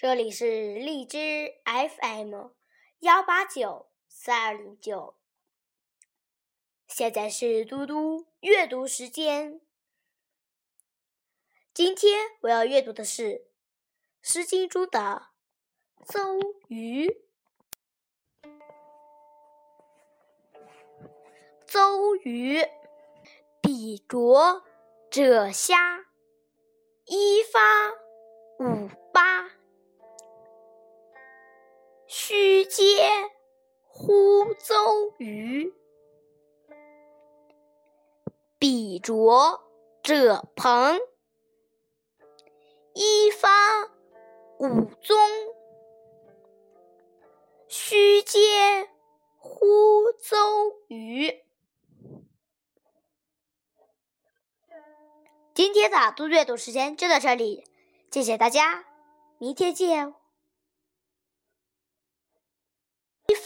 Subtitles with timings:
[0.00, 2.52] 这里是荔枝 FM
[3.00, 5.14] 幺八九四二零九，
[6.86, 9.60] 现在是嘟嘟阅读时间。
[11.74, 13.24] 今天我要阅读的是
[14.22, 15.32] 《诗经》中的
[16.10, 16.38] 《邹
[16.68, 17.06] 鱼》。
[21.66, 22.64] 邹鱼，
[23.60, 24.64] 比啄
[25.10, 26.06] 者虾，
[27.04, 27.90] 一发
[28.64, 28.88] 五
[32.30, 32.80] 须嗟
[33.88, 35.74] 乎邹鱼，
[38.56, 39.60] 比啄
[40.00, 41.00] 者朋，
[42.94, 43.48] 一发
[44.60, 45.18] 五宗。
[47.66, 48.88] 须嗟
[49.36, 50.36] 乎邹
[50.86, 51.34] 瑜。
[55.52, 57.64] 今天的读阅读时间就到这里，
[58.12, 58.84] 谢谢大家，
[59.38, 60.19] 明天见。